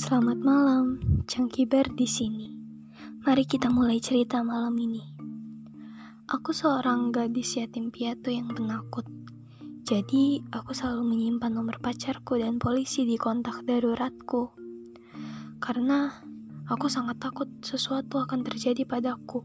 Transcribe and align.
Selamat 0.00 0.40
malam, 0.40 0.96
Cangkiber 1.28 1.92
di 1.92 2.08
sini. 2.08 2.56
Mari 3.20 3.44
kita 3.44 3.68
mulai 3.68 4.00
cerita 4.00 4.40
malam 4.40 4.72
ini. 4.80 5.04
Aku 6.24 6.56
seorang 6.56 7.12
gadis 7.12 7.60
yatim 7.60 7.92
piatu 7.92 8.32
yang 8.32 8.48
penakut. 8.48 9.04
Jadi, 9.84 10.40
aku 10.56 10.72
selalu 10.72 11.04
menyimpan 11.04 11.52
nomor 11.52 11.84
pacarku 11.84 12.40
dan 12.40 12.56
polisi 12.56 13.04
di 13.04 13.20
kontak 13.20 13.60
daruratku. 13.68 14.56
Karena 15.60 16.08
aku 16.64 16.88
sangat 16.88 17.20
takut 17.20 17.52
sesuatu 17.60 18.24
akan 18.24 18.40
terjadi 18.40 18.88
padaku. 18.88 19.44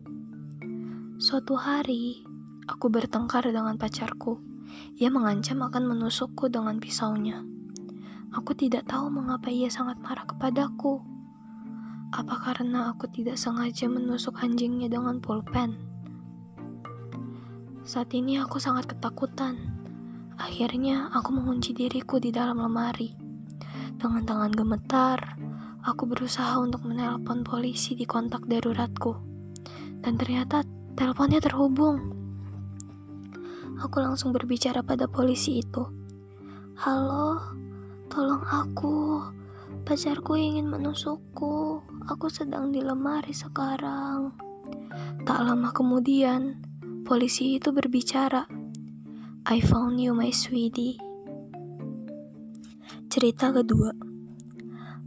Suatu 1.19 1.59
hari, 1.59 2.23
aku 2.63 2.87
bertengkar 2.87 3.43
dengan 3.43 3.75
pacarku. 3.75 4.39
Ia 5.03 5.11
mengancam 5.11 5.67
akan 5.67 5.83
menusukku 5.83 6.47
dengan 6.47 6.79
pisaunya. 6.79 7.43
Aku 8.35 8.51
tidak 8.51 8.91
tahu 8.91 9.07
mengapa 9.07 9.47
ia 9.47 9.71
sangat 9.71 9.95
marah 10.03 10.27
kepadaku. 10.27 10.99
Apa 12.11 12.35
karena 12.43 12.91
aku 12.91 13.07
tidak 13.07 13.39
sengaja 13.39 13.87
menusuk 13.87 14.43
anjingnya 14.43 14.91
dengan 14.91 15.23
pulpen? 15.23 15.79
Saat 17.87 18.11
ini 18.11 18.35
aku 18.35 18.59
sangat 18.59 18.91
ketakutan. 18.91 19.55
Akhirnya 20.35 21.07
aku 21.15 21.31
mengunci 21.31 21.71
diriku 21.71 22.19
di 22.19 22.35
dalam 22.35 22.59
lemari. 22.59 23.15
Dengan 23.95 24.27
tangan 24.27 24.51
gemetar, 24.51 25.39
aku 25.87 26.03
berusaha 26.03 26.59
untuk 26.59 26.83
menelpon 26.83 27.47
polisi 27.47 27.95
di 27.95 28.03
kontak 28.03 28.43
daruratku. 28.51 29.15
Dan 30.03 30.19
ternyata 30.19 30.67
teleponnya 30.99 31.39
terhubung. 31.39 32.11
Aku 33.79 34.03
langsung 34.03 34.35
berbicara 34.35 34.83
pada 34.83 35.07
polisi 35.07 35.63
itu. 35.63 35.87
Halo, 36.83 37.39
Tolong 38.15 38.47
aku, 38.47 39.19
pacarku 39.83 40.39
ingin 40.39 40.71
menusukku. 40.71 41.83
Aku 42.07 42.31
sedang 42.31 42.71
di 42.71 42.79
lemari 42.79 43.35
sekarang. 43.35 44.31
Tak 45.27 45.43
lama 45.43 45.75
kemudian, 45.75 46.63
polisi 47.03 47.59
itu 47.59 47.75
berbicara. 47.75 48.47
I 49.51 49.59
found 49.59 49.99
you, 49.99 50.15
my 50.15 50.31
sweetie. 50.31 50.95
Cerita 53.11 53.51
kedua, 53.51 53.91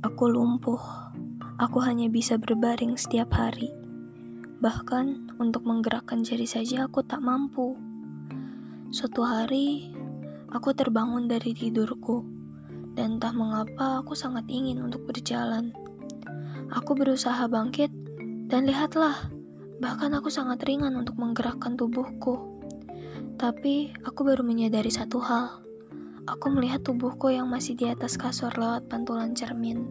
aku 0.04 0.28
lumpuh. 0.28 1.08
Aku 1.64 1.80
hanya 1.80 2.12
bisa 2.12 2.36
berbaring 2.36 3.00
setiap 3.00 3.32
hari. 3.32 3.72
Bahkan 4.60 5.40
untuk 5.40 5.64
menggerakkan 5.64 6.28
jari 6.28 6.44
saja 6.44 6.84
aku 6.84 7.00
tak 7.08 7.24
mampu. 7.24 7.72
Suatu 8.92 9.24
hari, 9.24 9.96
aku 10.52 10.76
terbangun 10.76 11.24
dari 11.24 11.56
tidurku 11.56 12.36
dan 12.98 13.22
entah 13.22 13.30
mengapa 13.30 14.02
aku 14.02 14.18
sangat 14.18 14.42
ingin 14.50 14.82
untuk 14.82 15.06
berjalan. 15.06 15.70
Aku 16.74 16.98
berusaha 16.98 17.46
bangkit, 17.46 17.94
dan 18.50 18.66
lihatlah, 18.66 19.30
bahkan 19.78 20.10
aku 20.18 20.34
sangat 20.34 20.66
ringan 20.66 20.98
untuk 20.98 21.14
menggerakkan 21.14 21.78
tubuhku. 21.78 22.58
Tapi 23.38 23.94
aku 24.02 24.26
baru 24.26 24.42
menyadari 24.42 24.90
satu 24.90 25.22
hal. 25.22 25.62
Aku 26.26 26.50
melihat 26.50 26.82
tubuhku 26.82 27.30
yang 27.30 27.46
masih 27.46 27.78
di 27.78 27.86
atas 27.86 28.18
kasur 28.18 28.50
lewat 28.50 28.90
pantulan 28.90 29.30
cermin. 29.30 29.86